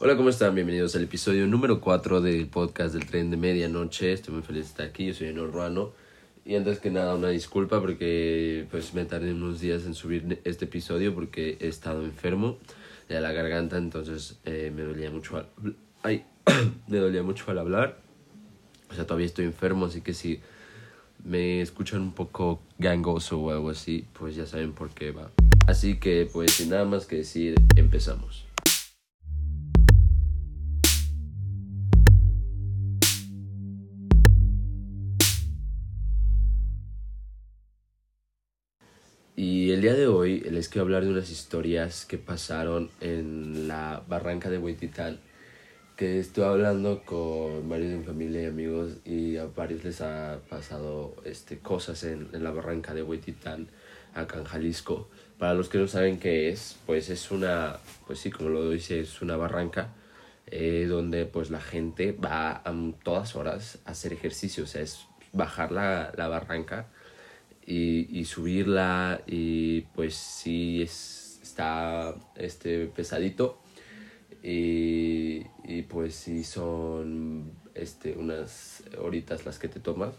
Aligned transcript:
Hola, 0.00 0.16
¿cómo 0.16 0.28
están? 0.28 0.54
Bienvenidos 0.54 0.94
al 0.94 1.02
episodio 1.02 1.44
número 1.48 1.80
4 1.80 2.20
del 2.20 2.46
podcast 2.46 2.94
del 2.94 3.04
tren 3.04 3.32
de 3.32 3.36
medianoche. 3.36 4.12
Estoy 4.12 4.32
muy 4.34 4.44
feliz 4.44 4.62
de 4.62 4.68
estar 4.68 4.86
aquí, 4.86 5.06
yo 5.06 5.12
soy 5.12 5.26
Enor 5.26 5.50
Ruano. 5.50 5.90
Y 6.44 6.54
antes 6.54 6.78
que 6.78 6.88
nada, 6.88 7.16
una 7.16 7.30
disculpa 7.30 7.80
porque 7.80 8.64
pues 8.70 8.94
me 8.94 9.04
tardé 9.06 9.32
unos 9.32 9.58
días 9.58 9.86
en 9.86 9.94
subir 9.94 10.40
este 10.44 10.66
episodio 10.66 11.16
porque 11.16 11.58
he 11.58 11.66
estado 11.66 12.04
enfermo 12.04 12.58
de 13.08 13.20
la 13.20 13.32
garganta, 13.32 13.76
entonces 13.76 14.38
eh, 14.44 14.72
me 14.72 14.82
dolía 14.82 15.10
mucho 15.10 15.36
al... 15.36 15.48
Ay, 16.04 16.24
me 16.86 16.98
dolía 16.98 17.24
mucho 17.24 17.50
al 17.50 17.58
hablar. 17.58 17.98
O 18.92 18.94
sea, 18.94 19.04
todavía 19.04 19.26
estoy 19.26 19.46
enfermo, 19.46 19.86
así 19.86 20.00
que 20.00 20.14
si 20.14 20.40
me 21.24 21.60
escuchan 21.60 22.02
un 22.02 22.12
poco 22.12 22.62
gangoso 22.78 23.40
o 23.40 23.50
algo 23.50 23.70
así, 23.70 24.04
pues 24.12 24.36
ya 24.36 24.46
saben 24.46 24.74
por 24.74 24.90
qué 24.90 25.10
va. 25.10 25.32
Así 25.66 25.96
que 25.98 26.30
pues 26.32 26.52
sin 26.52 26.70
nada 26.70 26.84
más 26.84 27.04
que 27.04 27.16
decir, 27.16 27.56
empezamos. 27.74 28.47
El 39.78 39.82
día 39.82 39.94
de 39.94 40.08
hoy 40.08 40.40
les 40.40 40.68
quiero 40.68 40.86
hablar 40.86 41.04
de 41.04 41.10
unas 41.10 41.30
historias 41.30 42.04
que 42.04 42.18
pasaron 42.18 42.90
en 43.00 43.68
la 43.68 44.02
barranca 44.08 44.50
de 44.50 44.58
Huititán, 44.58 45.20
que 45.94 46.18
estoy 46.18 46.42
hablando 46.42 47.04
con 47.04 47.68
varios 47.68 47.92
de 47.92 47.98
mi 47.98 48.04
familia 48.04 48.42
y 48.42 48.46
amigos 48.46 48.96
y 49.04 49.36
a 49.36 49.44
varios 49.44 49.84
les 49.84 50.00
ha 50.00 50.40
pasado 50.48 51.14
este, 51.24 51.60
cosas 51.60 52.02
en, 52.02 52.28
en 52.32 52.42
la 52.42 52.50
barranca 52.50 52.92
de 52.92 53.04
Huititán, 53.04 53.68
acá 54.14 54.38
en 54.38 54.46
Jalisco. 54.46 55.08
Para 55.38 55.54
los 55.54 55.68
que 55.68 55.78
no 55.78 55.86
saben 55.86 56.18
qué 56.18 56.48
es, 56.48 56.76
pues 56.84 57.08
es 57.08 57.30
una, 57.30 57.76
pues 58.04 58.18
sí, 58.18 58.32
como 58.32 58.48
lo 58.48 58.70
dice, 58.70 58.98
es 58.98 59.22
una 59.22 59.36
barranca 59.36 59.94
eh, 60.48 60.86
donde 60.88 61.24
pues 61.24 61.50
la 61.50 61.60
gente 61.60 62.10
va 62.10 62.62
a 62.64 62.74
todas 63.04 63.36
horas 63.36 63.78
a 63.84 63.92
hacer 63.92 64.12
ejercicio, 64.12 64.64
o 64.64 64.66
sea, 64.66 64.82
es 64.82 65.06
bajar 65.32 65.70
la, 65.70 66.12
la 66.16 66.26
barranca 66.26 66.88
y, 67.68 68.18
y 68.18 68.24
subirla 68.24 69.20
y 69.26 69.82
pues 69.94 70.14
sí 70.14 70.80
es, 70.80 71.38
está 71.42 72.14
este, 72.34 72.86
pesadito 72.86 73.60
y, 74.42 75.42
y 75.64 75.82
pues 75.86 76.14
sí 76.14 76.44
son 76.44 77.52
este, 77.74 78.12
unas 78.16 78.82
horitas 78.98 79.44
las 79.44 79.58
que 79.58 79.68
te 79.68 79.80
tomas. 79.80 80.14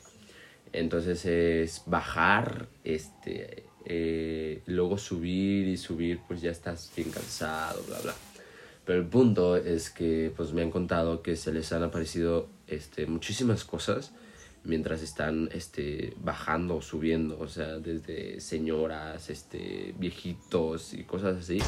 Entonces 0.73 1.25
es 1.25 1.81
bajar, 1.88 2.67
este, 2.83 3.64
eh, 3.86 4.61
luego 4.67 5.00
subir 5.00 5.67
y 5.67 5.77
subir, 5.77 6.20
pues 6.27 6.42
ya 6.42 6.52
estás 6.52 6.92
bien 6.95 7.09
cansado, 7.09 7.81
bla, 7.88 8.00
bla. 8.02 8.14
Pero 8.86 9.00
el 9.00 9.08
punto 9.08 9.58
es 9.58 9.89
que 9.89 10.31
pues 10.38 10.53
me 10.53 10.61
han 10.61 10.70
contado 10.70 11.23
que 11.23 11.36
se 11.36 11.52
les 11.52 11.73
han 11.73 11.81
aparecido 11.81 12.47
este, 12.67 13.08
muchísimas 13.08 13.64
cosas 13.64 14.11
mientras 14.63 15.02
están 15.02 15.49
este, 15.53 16.13
bajando 16.21 16.77
o 16.77 16.81
subiendo, 16.81 17.39
o 17.39 17.47
sea, 17.47 17.79
desde 17.79 18.39
señoras, 18.39 19.29
este, 19.29 19.93
viejitos 19.97 20.93
y 20.93 21.03
cosas 21.03 21.38
así. 21.38 21.59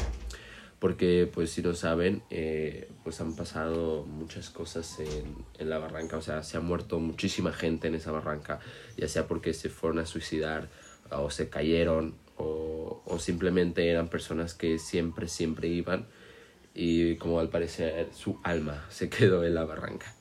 Porque, 0.78 1.30
pues, 1.32 1.50
si 1.50 1.62
no 1.62 1.74
saben, 1.74 2.22
eh, 2.30 2.90
pues 3.04 3.20
han 3.20 3.36
pasado 3.36 4.04
muchas 4.04 4.50
cosas 4.50 4.98
en, 4.98 5.36
en 5.58 5.70
la 5.70 5.78
barranca, 5.78 6.16
o 6.16 6.22
sea, 6.22 6.42
se 6.42 6.56
ha 6.56 6.60
muerto 6.60 6.98
muchísima 6.98 7.52
gente 7.52 7.86
en 7.86 7.94
esa 7.94 8.10
barranca, 8.10 8.58
ya 8.96 9.06
sea 9.06 9.28
porque 9.28 9.54
se 9.54 9.68
fueron 9.68 10.00
a 10.00 10.06
suicidar 10.06 10.68
o 11.10 11.30
se 11.30 11.48
cayeron 11.48 12.16
o, 12.36 13.02
o 13.04 13.18
simplemente 13.18 13.88
eran 13.88 14.08
personas 14.08 14.54
que 14.54 14.78
siempre, 14.78 15.28
siempre 15.28 15.68
iban 15.68 16.06
y 16.74 17.16
como 17.16 17.38
al 17.38 17.48
parecer 17.48 18.08
su 18.12 18.38
alma 18.42 18.84
se 18.88 19.08
quedó 19.08 19.44
en 19.44 19.54
la 19.54 19.64
barranca. 19.64 20.14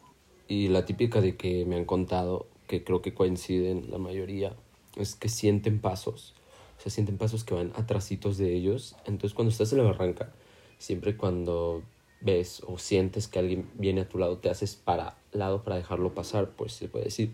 Y 0.47 0.67
la 0.67 0.85
típica 0.85 1.21
de 1.21 1.35
que 1.35 1.65
me 1.65 1.77
han 1.77 1.85
contado 1.85 2.47
que 2.71 2.85
creo 2.85 3.01
que 3.01 3.13
coinciden 3.13 3.91
la 3.91 3.97
mayoría, 3.97 4.55
es 4.95 5.15
que 5.15 5.27
sienten 5.27 5.81
pasos. 5.81 6.33
O 6.77 6.81
sea, 6.81 6.89
sienten 6.89 7.17
pasos 7.17 7.43
que 7.43 7.53
van 7.53 7.73
atrasitos 7.75 8.37
de 8.37 8.55
ellos. 8.55 8.95
Entonces, 9.05 9.33
cuando 9.33 9.51
estás 9.51 9.73
en 9.73 9.79
la 9.79 9.83
barranca, 9.83 10.31
siempre 10.77 11.17
cuando 11.17 11.83
ves 12.21 12.63
o 12.65 12.77
sientes 12.77 13.27
que 13.27 13.39
alguien 13.39 13.69
viene 13.73 14.01
a 14.01 14.07
tu 14.07 14.19
lado, 14.19 14.37
te 14.37 14.49
haces 14.49 14.77
para 14.77 15.17
lado 15.33 15.63
para 15.63 15.75
dejarlo 15.75 16.15
pasar, 16.15 16.51
pues 16.51 16.71
se 16.71 16.87
puede 16.87 17.05
decir. 17.05 17.31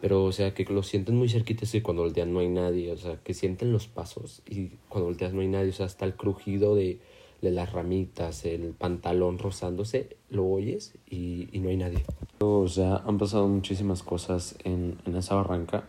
Pero, 0.00 0.24
o 0.24 0.30
sea, 0.30 0.54
que 0.54 0.64
lo 0.66 0.84
sienten 0.84 1.16
muy 1.16 1.28
cerquitas 1.28 1.74
y 1.74 1.80
cuando 1.80 2.02
voltean 2.02 2.32
no 2.32 2.38
hay 2.38 2.48
nadie. 2.48 2.92
O 2.92 2.96
sea, 2.96 3.16
que 3.16 3.34
sienten 3.34 3.72
los 3.72 3.88
pasos 3.88 4.40
y 4.48 4.68
cuando 4.88 5.06
volteas 5.06 5.32
no 5.32 5.40
hay 5.40 5.48
nadie. 5.48 5.70
O 5.70 5.72
sea, 5.72 5.86
hasta 5.86 6.04
el 6.04 6.14
crujido 6.14 6.76
de, 6.76 7.00
de 7.42 7.50
las 7.50 7.72
ramitas, 7.72 8.44
el 8.44 8.72
pantalón 8.74 9.40
rozándose, 9.40 10.16
lo 10.28 10.46
oyes 10.46 10.94
y, 11.08 11.48
y 11.50 11.58
no 11.58 11.70
hay 11.70 11.76
nadie. 11.76 12.04
O 12.42 12.68
sea, 12.68 13.02
han 13.06 13.18
pasado 13.18 13.46
muchísimas 13.48 14.02
cosas 14.02 14.56
en, 14.64 14.96
en 15.04 15.14
esa 15.14 15.34
barranca, 15.34 15.84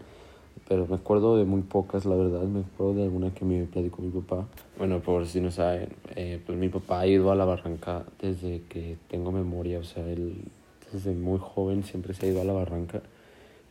pero 0.68 0.86
me 0.86 0.96
acuerdo 0.96 1.38
de 1.38 1.46
muy 1.46 1.62
pocas, 1.62 2.04
la 2.04 2.16
verdad. 2.16 2.42
Me 2.42 2.60
acuerdo 2.60 2.96
de 2.96 3.04
alguna 3.04 3.34
que 3.34 3.46
me 3.46 3.64
platicó 3.64 4.02
mi 4.02 4.10
papá. 4.10 4.46
Bueno, 4.78 5.00
por 5.00 5.26
si 5.28 5.40
no 5.40 5.50
saben, 5.50 5.88
eh, 6.18 6.42
pues 6.46 6.58
mi 6.58 6.68
papá 6.68 7.00
ha 7.00 7.08
ido 7.08 7.32
a 7.32 7.36
la 7.36 7.46
barranca 7.46 8.04
desde 8.22 8.64
que 8.68 8.98
tengo 9.10 9.32
memoria. 9.32 9.80
O 9.80 9.86
sea, 9.86 10.06
él 10.06 10.44
desde 10.92 11.14
muy 11.14 11.40
joven 11.40 11.86
siempre 11.86 12.14
se 12.14 12.26
ha 12.26 12.30
ido 12.30 12.42
a 12.42 12.44
la 12.44 12.52
barranca. 12.52 13.02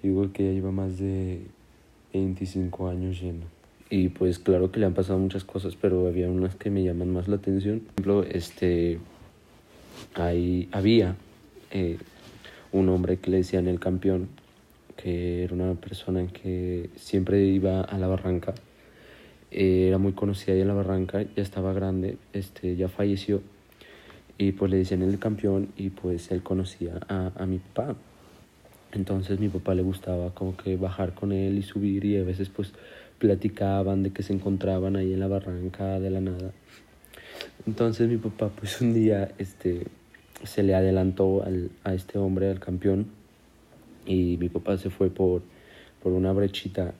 Digo 0.02 0.32
que 0.32 0.44
ya 0.44 0.52
lleva 0.52 0.70
más 0.70 0.96
de 0.98 1.42
25 2.14 2.88
años 2.88 3.20
yendo. 3.20 3.44
Y 3.90 4.08
pues 4.08 4.38
claro 4.38 4.72
que 4.72 4.80
le 4.80 4.86
han 4.86 4.94
pasado 4.94 5.18
muchas 5.18 5.44
cosas, 5.44 5.76
pero 5.78 6.06
había 6.06 6.30
unas 6.30 6.56
que 6.56 6.70
me 6.70 6.82
llaman 6.82 7.12
más 7.12 7.28
la 7.28 7.36
atención. 7.36 7.80
Por 7.80 7.92
ejemplo, 7.92 8.22
este, 8.22 8.98
ahí 10.14 10.66
había 10.72 11.16
eh, 11.72 11.98
un 12.72 12.88
hombre 12.88 13.18
que 13.18 13.30
le 13.30 13.38
decían 13.38 13.68
el 13.68 13.80
campeón, 13.80 14.28
que 14.96 15.44
era 15.44 15.54
una 15.54 15.74
persona 15.74 16.26
que 16.26 16.90
siempre 16.96 17.44
iba 17.44 17.80
a 17.80 17.98
la 17.98 18.06
barranca. 18.06 18.54
Eh, 19.50 19.86
era 19.88 19.98
muy 19.98 20.12
conocida 20.12 20.54
ahí 20.54 20.60
en 20.60 20.68
la 20.68 20.74
barranca, 20.74 21.22
ya 21.22 21.42
estaba 21.42 21.72
grande, 21.72 22.16
este, 22.32 22.76
ya 22.76 22.88
falleció. 22.88 23.42
Y 24.38 24.52
pues 24.52 24.70
le 24.70 24.78
decían 24.78 25.02
el 25.02 25.18
campeón 25.18 25.68
y 25.76 25.90
pues 25.90 26.30
él 26.30 26.42
conocía 26.42 27.00
a, 27.08 27.32
a 27.36 27.46
mi 27.46 27.58
papá. 27.58 27.96
Entonces 28.92 29.38
mi 29.38 29.48
papá 29.48 29.74
le 29.74 29.82
gustaba 29.82 30.30
como 30.34 30.56
que 30.56 30.76
bajar 30.76 31.14
con 31.14 31.32
él 31.32 31.58
y 31.58 31.62
subir 31.62 32.04
y 32.04 32.16
a 32.16 32.24
veces 32.24 32.48
pues 32.48 32.72
platicaban 33.18 34.02
de 34.02 34.10
que 34.10 34.22
se 34.22 34.32
encontraban 34.32 34.96
ahí 34.96 35.12
en 35.12 35.20
la 35.20 35.28
barranca 35.28 36.00
de 36.00 36.10
la 36.10 36.20
nada. 36.20 36.52
Entonces 37.66 38.08
mi 38.08 38.16
papá 38.16 38.48
pues 38.48 38.80
un 38.80 38.94
día 38.94 39.30
este, 39.38 39.86
se 40.44 40.62
le 40.62 40.74
adelantó 40.74 41.42
al, 41.42 41.70
a 41.84 41.94
este 41.94 42.18
hombre, 42.18 42.50
al 42.50 42.60
campeón, 42.60 43.06
y 44.06 44.36
mi 44.38 44.48
papá 44.48 44.78
se 44.78 44.90
fue 44.90 45.10
por, 45.10 45.42
por 46.02 46.12
una 46.12 46.32
brechita 46.32 46.94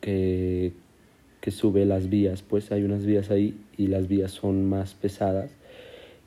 que, 0.00 0.72
que 1.40 1.50
sube 1.50 1.84
las 1.86 2.08
vías, 2.08 2.42
pues 2.42 2.72
hay 2.72 2.82
unas 2.82 3.06
vías 3.06 3.30
ahí 3.30 3.58
y 3.76 3.86
las 3.86 4.08
vías 4.08 4.32
son 4.32 4.68
más 4.68 4.94
pesadas 4.94 5.50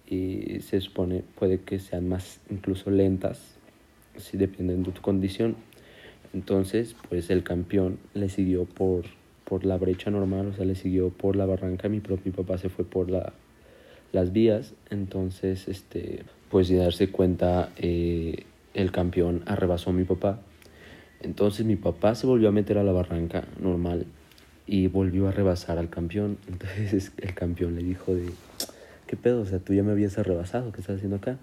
y 0.07 0.61
se 0.61 0.81
supone 0.81 1.23
puede 1.35 1.59
que 1.59 1.77
sean 1.79 2.07
más 2.07 2.39
incluso 2.49 2.89
lentas, 2.89 3.57
si 4.17 4.37
dependen 4.37 4.83
de 4.83 4.91
tu 4.91 5.01
condición. 5.01 5.55
Entonces, 6.33 6.95
pues 7.09 7.29
el 7.29 7.43
campeón 7.43 7.99
le 8.13 8.29
siguió 8.29 8.65
por, 8.65 9.05
por 9.45 9.65
la 9.65 9.77
brecha 9.77 10.11
normal, 10.11 10.47
o 10.47 10.53
sea, 10.53 10.65
le 10.65 10.75
siguió 10.75 11.09
por 11.09 11.35
la 11.35 11.45
barranca, 11.45 11.89
mi 11.89 11.99
propio 11.99 12.31
papá 12.31 12.57
se 12.57 12.69
fue 12.69 12.85
por 12.85 13.09
la, 13.09 13.33
las 14.11 14.31
vías, 14.31 14.73
entonces, 14.89 15.67
este, 15.67 16.23
pues 16.49 16.67
de 16.69 16.77
darse 16.77 17.09
cuenta, 17.09 17.69
eh, 17.77 18.45
el 18.73 18.91
campeón 18.91 19.43
arrebasó 19.45 19.91
a 19.91 19.93
mi 19.93 20.03
papá. 20.03 20.39
Entonces 21.21 21.65
mi 21.65 21.75
papá 21.75 22.15
se 22.15 22.27
volvió 22.27 22.49
a 22.49 22.51
meter 22.51 22.77
a 22.77 22.83
la 22.83 22.91
barranca 22.91 23.43
normal 23.59 24.05
y 24.65 24.87
volvió 24.87 25.27
a 25.27 25.31
rebasar 25.31 25.77
al 25.77 25.89
campeón. 25.89 26.37
Entonces 26.47 27.11
el 27.17 27.33
campeón 27.33 27.75
le 27.75 27.83
dijo 27.83 28.13
de, 28.13 28.29
¿qué 29.07 29.15
pedo? 29.15 29.41
O 29.41 29.45
sea, 29.45 29.59
tú 29.59 29.73
ya 29.73 29.83
me 29.83 29.91
habías 29.91 30.17
arrebasado, 30.17 30.71
¿qué 30.71 30.81
estás 30.81 30.97
haciendo 30.97 31.17
acá? 31.17 31.37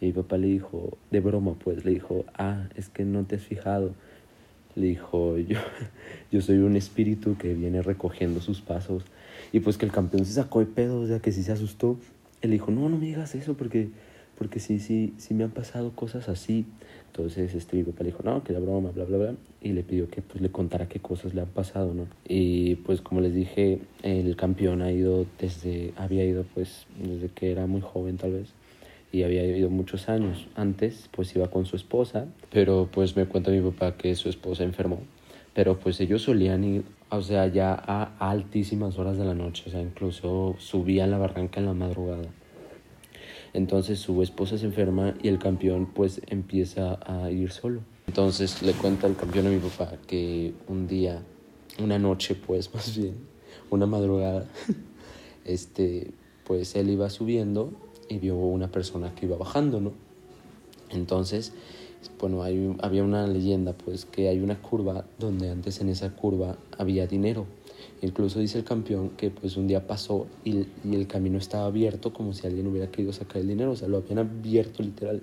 Y 0.00 0.06
mi 0.06 0.12
papá 0.12 0.38
le 0.38 0.46
dijo, 0.46 0.96
de 1.10 1.20
broma 1.20 1.54
pues, 1.54 1.84
le 1.84 1.92
dijo, 1.92 2.24
ah, 2.34 2.68
es 2.76 2.88
que 2.88 3.04
no 3.04 3.24
te 3.24 3.36
has 3.36 3.42
fijado. 3.42 3.94
Le 4.78 4.86
dijo, 4.86 5.36
yo, 5.38 5.58
yo 6.30 6.40
soy 6.40 6.58
un 6.58 6.76
espíritu 6.76 7.36
que 7.36 7.54
viene 7.54 7.82
recogiendo 7.82 8.40
sus 8.40 8.60
pasos. 8.60 9.04
Y 9.52 9.60
pues 9.60 9.78
que 9.78 9.86
el 9.86 9.92
campeón 9.92 10.24
se 10.24 10.32
sacó 10.32 10.60
de 10.60 10.66
pedo, 10.66 11.00
o 11.00 11.06
sea, 11.06 11.20
que 11.20 11.32
sí 11.32 11.42
se 11.42 11.52
asustó. 11.52 11.98
Él 12.42 12.50
dijo, 12.52 12.70
no, 12.70 12.88
no 12.88 12.96
me 12.96 13.06
digas 13.06 13.34
eso 13.34 13.54
porque, 13.54 13.88
porque 14.36 14.60
sí, 14.60 14.78
sí, 14.78 15.14
sí 15.16 15.34
me 15.34 15.44
han 15.44 15.50
pasado 15.50 15.92
cosas 15.92 16.28
así. 16.28 16.66
Entonces 17.06 17.54
este, 17.54 17.76
mi 17.76 17.82
papá 17.82 18.04
le 18.04 18.10
dijo, 18.10 18.22
no, 18.22 18.44
que 18.44 18.52
era 18.52 18.60
broma, 18.60 18.90
bla, 18.90 19.04
bla, 19.04 19.18
bla. 19.18 19.34
Y 19.60 19.72
le 19.72 19.82
pidió 19.82 20.08
que 20.08 20.22
pues 20.22 20.40
le 20.40 20.50
contara 20.50 20.88
qué 20.88 21.00
cosas 21.00 21.34
le 21.34 21.40
han 21.40 21.48
pasado, 21.48 21.92
¿no? 21.94 22.06
Y 22.26 22.76
pues 22.76 23.00
como 23.00 23.20
les 23.20 23.34
dije, 23.34 23.80
el 24.02 24.36
campeón 24.36 24.82
ha 24.82 24.92
ido 24.92 25.26
desde, 25.40 25.92
había 25.96 26.24
ido 26.24 26.44
pues 26.54 26.86
desde 27.02 27.28
que 27.28 27.50
era 27.50 27.66
muy 27.66 27.80
joven 27.80 28.16
tal 28.18 28.32
vez 28.32 28.52
y 29.12 29.22
había 29.22 29.44
ido 29.44 29.70
muchos 29.70 30.08
años. 30.08 30.48
Antes, 30.54 31.08
pues 31.12 31.34
iba 31.34 31.48
con 31.50 31.66
su 31.66 31.76
esposa, 31.76 32.26
pero 32.50 32.88
pues 32.92 33.16
me 33.16 33.26
cuenta 33.26 33.50
mi 33.50 33.60
papá 33.60 33.96
que 33.96 34.14
su 34.14 34.28
esposa 34.28 34.64
enfermó. 34.64 35.00
Pero 35.54 35.78
pues 35.78 36.00
ellos 36.00 36.22
solían 36.22 36.62
ir, 36.64 36.84
o 37.10 37.22
sea, 37.22 37.46
ya 37.48 37.72
a 37.74 38.30
altísimas 38.30 38.98
horas 38.98 39.18
de 39.18 39.24
la 39.24 39.34
noche, 39.34 39.64
o 39.66 39.70
sea, 39.70 39.80
incluso 39.80 40.54
subían 40.58 41.10
la 41.10 41.18
barranca 41.18 41.60
en 41.60 41.66
la 41.66 41.72
madrugada. 41.72 42.28
Entonces 43.54 43.98
su 43.98 44.22
esposa 44.22 44.58
se 44.58 44.66
enferma 44.66 45.14
y 45.22 45.28
el 45.28 45.38
campeón 45.38 45.86
pues 45.86 46.20
empieza 46.26 46.98
a 47.04 47.30
ir 47.30 47.50
solo. 47.50 47.80
Entonces 48.06 48.62
le 48.62 48.72
cuenta 48.72 49.06
el 49.06 49.16
campeón 49.16 49.46
a 49.46 49.50
mi 49.50 49.58
papá 49.58 49.94
que 50.06 50.52
un 50.68 50.86
día, 50.86 51.22
una 51.82 51.98
noche 51.98 52.34
pues 52.34 52.72
más 52.74 52.96
bien, 52.96 53.14
una 53.70 53.86
madrugada, 53.86 54.46
este, 55.44 56.12
pues 56.44 56.76
él 56.76 56.90
iba 56.90 57.10
subiendo 57.10 57.72
y 58.08 58.18
vio 58.18 58.36
una 58.36 58.70
persona 58.70 59.14
que 59.14 59.26
iba 59.26 59.36
bajando, 59.36 59.80
¿no? 59.80 59.92
Entonces, 60.90 61.52
bueno, 62.18 62.42
hay, 62.42 62.74
había 62.80 63.04
una 63.04 63.26
leyenda, 63.26 63.72
pues, 63.72 64.04
que 64.04 64.28
hay 64.28 64.40
una 64.40 64.60
curva 64.60 65.04
donde 65.18 65.50
antes 65.50 65.80
en 65.80 65.88
esa 65.88 66.14
curva 66.14 66.56
había 66.78 67.06
dinero. 67.06 67.46
Incluso 68.00 68.38
dice 68.38 68.58
el 68.58 68.64
campeón 68.64 69.10
que 69.10 69.30
pues 69.30 69.56
un 69.56 69.66
día 69.66 69.86
pasó 69.86 70.26
y, 70.44 70.66
y, 70.84 70.94
el 70.94 71.06
camino 71.06 71.38
estaba 71.38 71.66
abierto 71.66 72.12
como 72.12 72.32
si 72.32 72.46
alguien 72.46 72.66
hubiera 72.68 72.90
querido 72.90 73.12
sacar 73.12 73.38
el 73.38 73.48
dinero, 73.48 73.72
o 73.72 73.76
sea, 73.76 73.88
lo 73.88 73.98
habían 73.98 74.18
abierto 74.18 74.82
literal. 74.82 75.20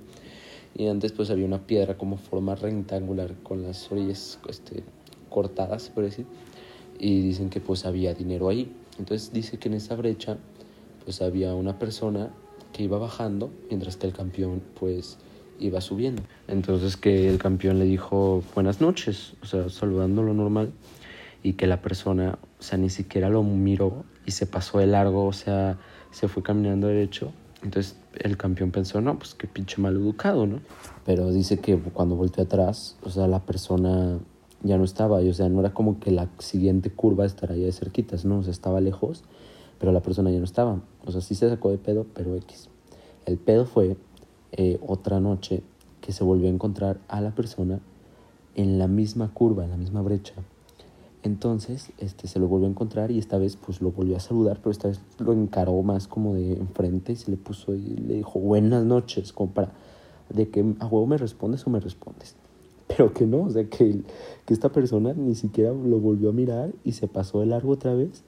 Y 0.78 0.88
antes 0.88 1.14
pues 1.14 1.30
había 1.30 1.46
una 1.46 1.66
piedra 1.66 1.98
como 1.98 2.18
forma 2.18 2.56
rectangular 2.56 3.34
con 3.44 3.64
las 3.64 3.90
orillas 3.92 4.40
este, 4.50 4.84
cortadas, 5.30 5.90
por 5.90 6.04
decir. 6.04 6.26
Y 7.00 7.22
dicen 7.22 7.50
que 7.50 7.62
pues 7.62 7.86
había 7.86 8.14
dinero 8.14 8.50
ahí. 8.50 8.74
Entonces 9.00 9.32
dice 9.32 9.58
que 9.58 9.70
en 9.70 9.76
esa 9.76 9.96
brecha 9.96 10.38
pues 11.06 11.22
había 11.22 11.54
una 11.56 11.80
persona 11.80 12.32
que 12.76 12.84
iba 12.84 12.98
bajando 12.98 13.52
mientras 13.70 13.96
que 13.96 14.06
el 14.06 14.12
campeón 14.12 14.62
pues 14.78 15.18
iba 15.60 15.80
subiendo. 15.80 16.24
Entonces 16.50 16.98
que 16.98 17.30
el 17.30 17.38
campeón 17.38 17.80
le 17.80 17.86
dijo 17.86 18.44
buenas 18.54 18.82
noches, 18.82 19.36
o 19.42 19.46
sea, 19.46 19.70
saludándolo 19.70 20.34
normal 20.34 20.74
y 21.42 21.54
que 21.54 21.68
la 21.68 21.82
persona, 21.82 22.38
o 22.60 22.64
sea, 22.64 22.78
ni 22.78 22.90
siquiera 22.90 23.30
lo 23.30 23.44
miró 23.44 24.04
y 24.26 24.32
se 24.32 24.46
pasó 24.46 24.80
de 24.80 24.88
largo, 24.88 25.26
o 25.26 25.32
sea, 25.32 25.78
se 26.12 26.28
fue 26.28 26.44
caminando 26.44 26.88
derecho. 26.88 27.32
Entonces 27.64 27.96
el 28.16 28.36
campeón 28.36 28.72
pensó, 28.72 29.00
no, 29.00 29.18
pues 29.18 29.36
qué 29.36 29.48
pinche 29.48 29.82
mal 29.82 29.96
educado, 29.96 30.46
¿no? 30.46 30.60
Pero 31.06 31.32
dice 31.32 31.60
que 31.60 31.78
cuando 31.78 32.18
volteó 32.18 32.44
atrás, 32.44 32.98
o 33.04 33.10
sea, 33.10 33.28
la 33.28 33.40
persona 33.40 34.20
ya 34.64 34.78
no 34.78 34.84
estaba, 34.84 35.20
o 35.20 35.34
sea, 35.34 35.48
no 35.48 35.62
era 35.62 35.74
como 35.74 36.02
que 36.02 36.12
la 36.12 36.28
siguiente 36.40 36.90
curva 36.90 37.26
estaría 37.26 37.68
de 37.68 37.72
cerquitas, 37.72 38.26
¿no? 38.26 38.40
O 38.40 38.44
sea, 38.44 38.52
estaba 38.52 38.82
lejos, 38.82 39.24
pero 39.80 39.92
la 39.92 40.02
persona 40.02 40.32
ya 40.32 40.40
no 40.40 40.46
estaba. 40.46 40.82
O 41.06 41.12
sea, 41.12 41.22
sí 41.22 41.36
se 41.36 41.50
sacó 41.50 41.72
de 41.72 41.78
pedo, 41.78 42.06
pero 42.14 42.36
X. 42.36 42.70
El 43.26 43.38
pedo 43.38 43.66
fue 43.66 43.98
eh, 44.52 44.80
otra 44.86 45.20
noche 45.20 45.64
que 46.02 46.12
se 46.12 46.24
volvió 46.24 46.48
a 46.48 46.52
encontrar 46.52 47.00
a 47.08 47.22
la 47.22 47.32
persona 47.32 47.80
en 48.56 48.80
la 48.80 48.88
misma 48.88 49.34
curva, 49.34 49.64
en 49.64 49.72
la 49.72 49.78
misma 49.78 50.02
brecha. 50.02 50.34
Entonces, 51.24 51.92
este, 51.98 52.28
se 52.28 52.40
lo 52.40 52.48
volvió 52.48 52.68
a 52.68 52.70
encontrar 52.70 53.10
y 53.10 53.18
esta 53.18 53.40
vez 53.40 53.56
pues 53.58 53.82
lo 53.82 53.92
volvió 53.92 54.16
a 54.16 54.20
saludar, 54.20 54.60
pero 54.60 54.70
esta 54.70 54.90
vez 54.90 55.02
lo 55.18 55.34
encaró 55.34 55.82
más 55.82 56.08
como 56.08 56.36
de 56.36 56.54
enfrente 56.54 57.14
y 57.14 57.16
se 57.16 57.32
le 57.32 57.38
puso 57.38 57.74
y 57.74 57.82
le 57.82 58.14
dijo 58.16 58.40
buenas 58.40 58.86
noches, 58.86 59.34
como 59.34 59.52
para 59.52 59.72
de 60.30 60.50
que 60.50 60.62
a 60.80 60.86
huevo 60.86 61.08
me 61.08 61.18
respondes 61.18 61.66
o 61.66 61.70
me 61.70 61.80
respondes. 61.80 62.36
Pero 62.88 63.14
que 63.14 63.26
no, 63.26 63.44
o 63.44 63.50
sea, 63.50 63.68
que, 63.68 64.04
que 64.46 64.54
esta 64.54 64.72
persona 64.72 65.14
ni 65.14 65.34
siquiera 65.34 65.72
lo 65.72 66.00
volvió 66.00 66.30
a 66.30 66.34
mirar 66.34 66.72
y 66.84 66.92
se 66.92 67.08
pasó 67.08 67.40
de 67.40 67.48
largo 67.48 67.72
otra 67.72 67.94
vez 67.96 68.24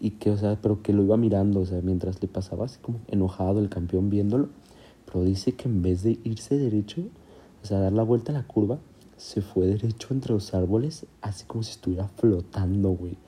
y 0.00 0.12
que, 0.12 0.30
o 0.30 0.36
sea, 0.38 0.58
pero 0.60 0.82
que 0.82 0.92
lo 0.92 1.04
iba 1.04 1.16
mirando, 1.16 1.60
o 1.60 1.66
sea, 1.66 1.80
mientras 1.82 2.20
le 2.22 2.28
pasaba 2.28 2.64
así 2.64 2.78
como 2.80 3.00
enojado 3.08 3.60
el 3.60 3.68
campeón 3.68 4.08
viéndolo, 4.08 4.48
pero 5.04 5.24
dice 5.24 5.52
que 5.52 5.68
en 5.68 5.82
vez 5.82 6.02
de 6.02 6.18
irse 6.24 6.56
derecho, 6.56 7.02
o 7.62 7.66
sea, 7.66 7.78
dar 7.78 7.92
la 7.92 8.02
vuelta 8.02 8.32
a 8.32 8.34
la 8.34 8.46
curva, 8.46 8.78
se 9.18 9.42
fue 9.42 9.66
derecho 9.66 10.08
entre 10.14 10.32
los 10.32 10.54
árboles, 10.54 11.04
así 11.20 11.44
como 11.44 11.62
si 11.62 11.72
estuviera 11.72 12.08
flotando, 12.08 12.90
güey. 12.90 13.18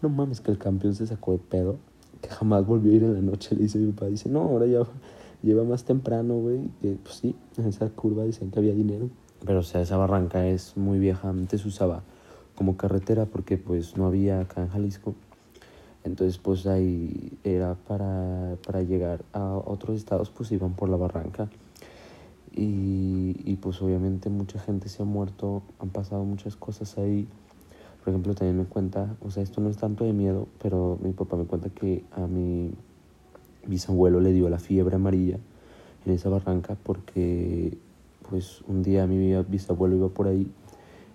No 0.00 0.08
mames, 0.08 0.40
que 0.40 0.52
el 0.52 0.58
campeón 0.58 0.94
se 0.94 1.06
sacó 1.06 1.32
de 1.32 1.38
pedo, 1.38 1.76
que 2.20 2.28
jamás 2.28 2.64
volvió 2.64 2.92
a 2.92 2.94
ir 2.94 3.02
en 3.02 3.14
la 3.14 3.20
noche, 3.20 3.56
le 3.56 3.62
dice 3.62 3.78
mi 3.78 3.90
papá, 3.90 4.06
dice, 4.06 4.28
no, 4.28 4.42
ahora 4.42 4.66
ya 4.66 4.82
lleva 5.42 5.64
más 5.64 5.84
temprano, 5.84 6.36
güey, 6.36 6.60
que 6.80 6.96
pues 7.02 7.16
sí, 7.16 7.34
en 7.56 7.66
esa 7.66 7.88
curva 7.88 8.24
dicen 8.24 8.52
que 8.52 8.60
había 8.60 8.74
dinero. 8.74 9.10
Pero, 9.44 9.58
o 9.58 9.64
sea, 9.64 9.80
esa 9.80 9.96
barranca 9.96 10.46
es 10.46 10.76
muy 10.76 11.00
vieja, 11.00 11.28
antes 11.28 11.66
usaba 11.66 12.04
como 12.54 12.76
carretera 12.76 13.26
porque 13.26 13.58
pues 13.58 13.96
no 13.96 14.06
había 14.06 14.40
acá 14.40 14.62
en 14.62 14.68
Jalisco 14.68 15.14
entonces, 16.04 16.38
pues 16.38 16.66
ahí 16.66 17.38
era 17.44 17.74
para, 17.74 18.56
para 18.66 18.82
llegar 18.82 19.24
a 19.32 19.54
otros 19.54 19.96
estados, 19.96 20.30
pues 20.30 20.50
iban 20.50 20.74
por 20.74 20.88
la 20.88 20.96
barranca. 20.96 21.48
Y, 22.54 23.40
y, 23.44 23.56
pues 23.56 23.80
obviamente 23.80 24.28
mucha 24.28 24.58
gente 24.58 24.88
se 24.88 25.02
ha 25.02 25.06
muerto, 25.06 25.62
han 25.78 25.90
pasado 25.90 26.24
muchas 26.24 26.56
cosas 26.56 26.98
ahí. 26.98 27.26
Por 28.00 28.10
ejemplo, 28.10 28.34
también 28.34 28.58
me 28.58 28.64
cuenta, 28.64 29.16
o 29.22 29.30
sea, 29.30 29.42
esto 29.42 29.60
no 29.60 29.70
es 29.70 29.76
tanto 29.76 30.04
de 30.04 30.12
miedo, 30.12 30.48
pero 30.60 30.98
mi 31.02 31.12
papá 31.12 31.36
me 31.36 31.44
cuenta 31.44 31.70
que 31.70 32.04
a 32.10 32.26
mi 32.26 32.72
bisabuelo 33.66 34.20
le 34.20 34.32
dio 34.32 34.48
la 34.48 34.58
fiebre 34.58 34.96
amarilla 34.96 35.38
en 36.04 36.12
esa 36.12 36.28
barranca 36.28 36.76
porque 36.82 37.78
pues 38.28 38.62
un 38.66 38.82
día 38.82 39.06
mi 39.06 39.34
bisabuelo 39.44 39.94
iba 39.94 40.08
por 40.08 40.26
ahí 40.26 40.50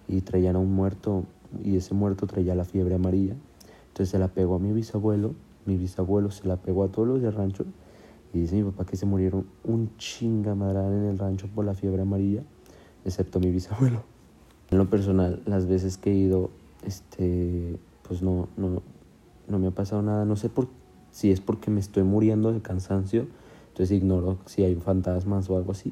y 0.08 0.22
traían 0.22 0.56
a 0.56 0.60
un 0.60 0.74
muerto 0.74 1.26
y 1.62 1.76
ese 1.76 1.94
muerto 1.94 2.26
traía 2.26 2.56
la 2.56 2.64
fiebre 2.64 2.96
amarilla 2.96 3.36
entonces 3.98 4.12
se 4.12 4.20
la 4.20 4.28
pegó 4.28 4.58
a 4.58 4.60
mi 4.60 4.74
bisabuelo, 4.74 5.34
mi 5.66 5.76
bisabuelo 5.76 6.30
se 6.30 6.48
la 6.48 6.58
pegó 6.58 6.84
a 6.84 6.88
todos 6.90 7.08
los 7.08 7.20
del 7.20 7.34
rancho 7.34 7.66
y 8.32 8.42
dice 8.42 8.56
mi 8.56 8.62
papá 8.62 8.86
que 8.86 8.96
se 8.96 9.08
murieron 9.08 9.48
un 9.64 9.90
chingamadral 9.98 10.94
en 10.94 11.06
el 11.06 11.18
rancho 11.18 11.48
por 11.48 11.66
la 11.66 11.74
fiebre 11.74 12.04
amarilla, 12.04 12.44
excepto 13.06 13.40
mi 13.40 13.50
bisabuelo. 13.50 14.04
En 14.70 14.78
lo 14.78 14.88
personal, 14.88 15.42
las 15.48 15.66
veces 15.66 15.98
que 15.98 16.12
he 16.12 16.14
ido, 16.14 16.52
este, 16.86 17.80
pues 18.08 18.22
no, 18.22 18.50
no, 18.56 18.84
no 19.48 19.58
me 19.58 19.66
ha 19.66 19.72
pasado 19.72 20.04
nada. 20.04 20.26
No 20.26 20.36
sé 20.36 20.50
por, 20.50 20.68
si 21.10 21.32
es 21.32 21.42
porque 21.42 21.72
me 21.72 21.80
estoy 21.80 22.04
muriendo 22.04 22.54
de 22.54 22.62
cansancio, 22.62 23.26
entonces 23.70 23.98
ignoro 23.98 24.38
si 24.46 24.64
hay 24.64 24.76
fantasmas 24.76 25.50
o 25.50 25.58
algo 25.58 25.72
así. 25.72 25.92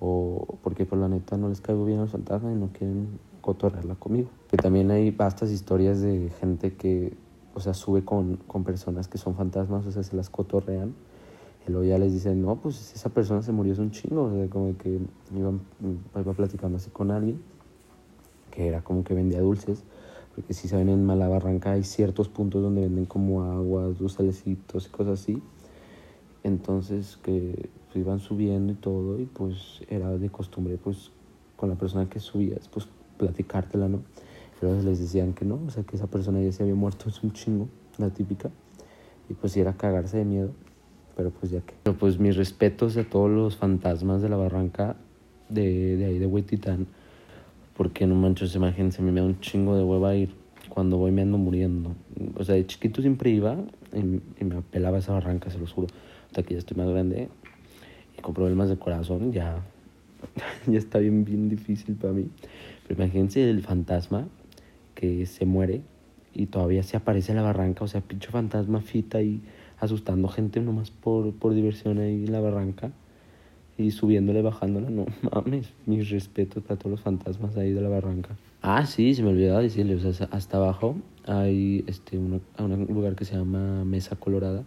O 0.00 0.56
porque 0.62 0.86
por 0.86 0.96
la 0.96 1.08
neta 1.08 1.36
no 1.36 1.50
les 1.50 1.60
caigo 1.60 1.84
bien 1.84 1.98
a 1.98 2.02
los 2.02 2.10
fantasmas 2.12 2.54
y 2.54 2.58
no 2.58 2.68
quieren 2.72 3.18
cotorrearla 3.42 3.96
conmigo. 3.96 4.30
Que 4.48 4.56
también 4.56 4.90
hay 4.90 5.10
vastas 5.10 5.50
historias 5.50 6.00
de 6.00 6.30
gente 6.40 6.74
que, 6.74 7.12
o 7.54 7.60
sea, 7.60 7.74
sube 7.74 8.04
con, 8.04 8.36
con 8.46 8.64
personas 8.64 9.08
que 9.08 9.18
son 9.18 9.34
fantasmas, 9.34 9.84
o 9.84 9.92
sea, 9.92 10.02
se 10.02 10.16
las 10.16 10.30
cotorrean. 10.30 10.94
Y 11.68 11.70
luego 11.70 11.86
ya 11.86 11.98
les 11.98 12.14
dicen, 12.14 12.40
no, 12.40 12.56
pues 12.56 12.94
esa 12.94 13.10
persona 13.10 13.42
se 13.42 13.52
murió, 13.52 13.74
es 13.74 13.78
un 13.78 13.90
chingo. 13.90 14.24
O 14.24 14.30
sea, 14.32 14.48
como 14.48 14.74
que 14.78 14.98
iba, 15.36 15.52
iba 16.18 16.32
platicando 16.32 16.78
así 16.78 16.88
con 16.88 17.10
alguien 17.10 17.52
que 18.52 18.68
era 18.68 18.82
como 18.82 19.02
que 19.02 19.14
vendía 19.14 19.40
dulces. 19.40 19.82
Porque 20.36 20.54
si 20.54 20.68
saben, 20.68 20.88
en 20.88 21.04
Malabarranca 21.04 21.72
hay 21.72 21.82
ciertos 21.82 22.28
puntos 22.28 22.62
donde 22.62 22.82
venden 22.82 23.06
como 23.06 23.42
aguas, 23.42 23.98
dulces 23.98 24.46
y 24.46 24.56
cosas 24.56 25.20
así. 25.20 25.42
Entonces, 26.44 27.18
que 27.22 27.68
pues, 27.86 27.96
iban 27.96 28.20
subiendo 28.20 28.72
y 28.72 28.76
todo, 28.76 29.18
y 29.18 29.26
pues 29.26 29.82
era 29.88 30.16
de 30.16 30.30
costumbre, 30.30 30.78
pues 30.82 31.10
con 31.56 31.68
la 31.68 31.76
persona 31.76 32.08
que 32.08 32.20
subías, 32.20 32.68
pues 32.68 32.88
platicártela, 33.18 33.88
¿no? 33.88 34.02
Pero 34.60 34.80
les 34.82 34.98
decían 34.98 35.32
que 35.32 35.44
no, 35.44 35.60
o 35.66 35.70
sea, 35.70 35.82
que 35.82 35.96
esa 35.96 36.06
persona 36.06 36.40
ya 36.40 36.52
se 36.52 36.62
había 36.62 36.74
muerto, 36.74 37.08
es 37.08 37.22
un 37.22 37.32
chingo, 37.32 37.68
la 37.98 38.10
típica. 38.10 38.50
Y 39.28 39.34
pues 39.34 39.56
era 39.56 39.72
cagarse 39.72 40.18
de 40.18 40.24
miedo, 40.24 40.52
pero 41.16 41.30
pues 41.30 41.50
ya 41.50 41.60
que. 41.60 41.74
Pero 41.82 41.96
pues 41.96 42.18
mis 42.18 42.36
respetos 42.36 42.96
a 42.96 43.04
todos 43.04 43.30
los 43.30 43.56
fantasmas 43.56 44.22
de 44.22 44.28
la 44.28 44.36
barranca 44.36 44.96
de, 45.48 45.96
de 45.96 46.04
ahí 46.04 46.18
de 46.18 46.26
Huetitán, 46.26 46.86
porque 47.76 48.06
no 48.06 48.14
manches, 48.14 48.54
imagínense, 48.54 49.02
a 49.02 49.04
mí 49.04 49.10
me 49.10 49.20
da 49.20 49.26
un 49.26 49.40
chingo 49.40 49.76
de 49.76 49.82
hueva 49.82 50.14
ir. 50.14 50.34
Cuando 50.68 50.96
voy 50.96 51.10
me 51.10 51.22
ando 51.22 51.38
muriendo. 51.38 51.94
O 52.36 52.44
sea, 52.44 52.54
de 52.54 52.66
chiquito 52.66 53.02
siempre 53.02 53.30
iba 53.30 53.56
y, 53.92 54.44
me 54.44 54.56
apelaba 54.56 54.98
esa 54.98 55.12
barranca, 55.12 55.50
se 55.50 55.58
los 55.58 55.72
juro. 55.72 55.88
Hasta 56.26 56.42
que 56.42 56.54
ya 56.54 56.58
estoy 56.58 56.76
más 56.76 56.88
grande 56.88 57.28
y 58.16 58.20
con 58.22 58.32
problemas 58.32 58.68
de 58.68 58.78
corazón, 58.78 59.32
ya, 59.32 59.62
ya 60.66 60.78
está 60.78 60.98
bien, 60.98 61.24
bien 61.24 61.48
difícil 61.48 61.94
para 61.96 62.12
mí. 62.12 62.28
Pero 62.86 63.02
imagínense 63.02 63.48
el 63.48 63.62
fantasma 63.62 64.28
que 64.94 65.26
se 65.26 65.46
muere 65.46 65.82
y 66.34 66.46
todavía 66.46 66.82
se 66.82 66.96
aparece 66.96 67.32
en 67.32 67.36
la 67.36 67.42
barranca, 67.42 67.84
o 67.84 67.88
sea, 67.88 68.00
pinche 68.00 68.30
fantasma 68.30 68.80
fita 68.80 69.22
y 69.22 69.40
asustando 69.78 70.28
gente 70.28 70.60
nomás 70.60 70.90
por, 70.90 71.32
por 71.34 71.54
diversión 71.54 71.98
ahí 71.98 72.24
en 72.24 72.32
la 72.32 72.40
barranca 72.40 72.92
y 73.78 73.90
subiéndole, 73.90 74.42
bajándola, 74.42 74.90
no 74.90 75.06
mames, 75.30 75.72
mis 75.86 76.10
respetos 76.10 76.62
para 76.62 76.78
todos 76.78 76.92
los 76.92 77.00
fantasmas 77.00 77.56
ahí 77.56 77.72
de 77.72 77.80
la 77.80 77.88
barranca. 77.88 78.36
Ah, 78.60 78.86
sí, 78.86 79.14
se 79.14 79.22
me 79.22 79.30
olvidaba 79.30 79.60
decirle, 79.60 79.96
o 79.96 80.12
sea, 80.12 80.28
hasta 80.30 80.56
abajo 80.56 80.96
hay 81.26 81.84
este, 81.86 82.18
un 82.18 82.40
lugar 82.88 83.16
que 83.16 83.24
se 83.24 83.34
llama 83.36 83.84
Mesa 83.84 84.16
Colorada, 84.16 84.64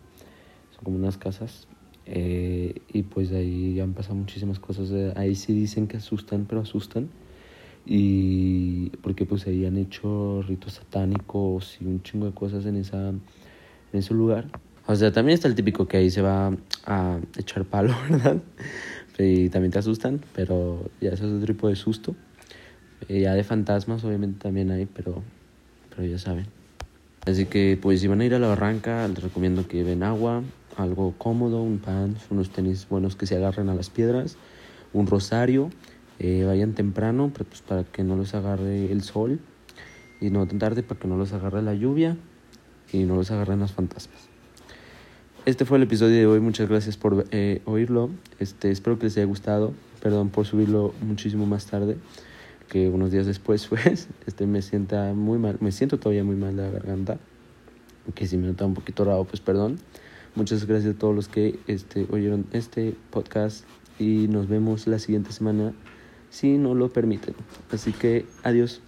son 0.75 0.83
como 0.83 0.97
unas 0.97 1.17
casas, 1.17 1.67
eh, 2.05 2.81
y 2.93 3.03
pues 3.03 3.31
ahí 3.31 3.79
han 3.79 3.93
pasado 3.93 4.15
muchísimas 4.15 4.59
cosas, 4.59 4.91
ahí 5.15 5.35
sí 5.35 5.53
dicen 5.53 5.87
que 5.87 5.97
asustan, 5.97 6.45
pero 6.47 6.61
asustan. 6.61 7.09
Y 7.85 8.89
porque 9.01 9.25
pues 9.25 9.45
ahí 9.45 9.65
han 9.65 9.77
hecho 9.77 10.41
ritos 10.47 10.73
satánicos 10.73 11.77
y 11.79 11.85
un 11.85 12.01
chingo 12.01 12.25
de 12.25 12.31
cosas 12.31 12.65
en 12.65 12.77
esa 12.77 13.09
en 13.09 13.19
ese 13.93 14.13
lugar. 14.13 14.47
O 14.87 14.95
sea 14.95 15.11
también 15.11 15.35
está 15.35 15.47
el 15.47 15.55
típico 15.55 15.87
que 15.87 15.97
ahí 15.97 16.09
se 16.09 16.21
va 16.21 16.51
a 16.85 17.19
echar 17.37 17.63
palo 17.65 17.93
verdad 18.09 18.37
y 19.17 19.49
también 19.49 19.71
te 19.71 19.79
asustan 19.79 20.19
pero 20.35 20.89
ya 20.99 21.11
eso 21.11 21.25
es 21.27 21.33
otro 21.33 21.53
tipo 21.53 21.69
de 21.69 21.75
susto. 21.75 22.15
Y 23.07 23.21
ya 23.21 23.33
de 23.33 23.43
fantasmas 23.43 24.03
obviamente 24.03 24.39
también 24.39 24.71
hay 24.71 24.87
pero 24.87 25.21
pero 25.89 26.07
ya 26.07 26.17
saben. 26.17 26.47
Así 27.27 27.45
que 27.45 27.77
pues 27.79 28.01
si 28.01 28.07
van 28.07 28.21
a 28.21 28.25
ir 28.25 28.33
a 28.33 28.39
la 28.39 28.47
barranca 28.47 29.07
les 29.07 29.21
recomiendo 29.21 29.67
que 29.67 29.77
lleven 29.77 30.01
agua 30.01 30.41
algo 30.77 31.13
cómodo, 31.17 31.61
un 31.61 31.79
pan, 31.79 32.15
unos 32.29 32.49
tenis 32.49 32.87
buenos 32.89 33.15
que 33.15 33.25
se 33.25 33.35
agarren 33.35 33.69
a 33.69 33.75
las 33.75 33.89
piedras, 33.89 34.37
un 34.93 35.07
rosario, 35.07 35.69
eh, 36.19 36.43
vayan 36.45 36.73
temprano 36.73 37.31
pues, 37.35 37.61
para 37.61 37.83
que 37.83 38.03
no 38.03 38.15
los 38.15 38.33
agarre 38.33 38.91
el 38.91 39.03
sol 39.03 39.39
y 40.21 40.29
no 40.29 40.45
tan 40.47 40.59
tarde 40.59 40.83
para 40.83 40.99
que 40.99 41.07
no 41.07 41.17
los 41.17 41.33
agarre 41.33 41.61
la 41.61 41.73
lluvia 41.73 42.17
y 42.91 43.03
no 43.03 43.15
los 43.15 43.31
agarren 43.31 43.59
las 43.59 43.73
fantasmas. 43.73 44.29
Este 45.45 45.65
fue 45.65 45.77
el 45.77 45.83
episodio 45.83 46.15
de 46.15 46.25
hoy, 46.25 46.39
muchas 46.39 46.67
gracias 46.67 46.97
por 46.97 47.25
eh, 47.31 47.61
oírlo, 47.65 48.09
este, 48.39 48.71
espero 48.71 48.97
que 48.97 49.05
les 49.05 49.17
haya 49.17 49.27
gustado, 49.27 49.73
perdón 50.01 50.29
por 50.29 50.45
subirlo 50.45 50.93
muchísimo 51.01 51.45
más 51.45 51.65
tarde 51.67 51.97
que 52.69 52.89
unos 52.89 53.11
días 53.11 53.25
después 53.25 53.67
pues 53.69 54.07
este 54.25 54.45
me 54.45 54.61
sienta 54.61 55.13
muy 55.13 55.37
mal 55.37 55.57
me 55.59 55.71
siento 55.71 55.99
todavía 55.99 56.23
muy 56.23 56.35
mal 56.35 56.55
de 56.55 56.63
la 56.63 56.69
garganta 56.69 57.17
que 58.13 58.27
si 58.27 58.37
me 58.37 58.47
nota 58.47 58.65
un 58.65 58.73
poquito 58.73 59.03
raro 59.03 59.23
pues 59.23 59.41
perdón 59.41 59.79
muchas 60.35 60.65
gracias 60.65 60.95
a 60.95 60.97
todos 60.97 61.15
los 61.15 61.27
que 61.27 61.59
este 61.67 62.07
oyeron 62.11 62.45
este 62.51 62.95
podcast 63.09 63.65
y 63.99 64.27
nos 64.27 64.47
vemos 64.47 64.87
la 64.87 64.99
siguiente 64.99 65.31
semana 65.31 65.73
si 66.29 66.57
no 66.57 66.75
lo 66.75 66.89
permiten. 66.89 67.33
Así 67.71 67.91
que 67.93 68.25
adiós 68.43 68.81